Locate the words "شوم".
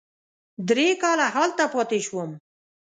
2.07-2.31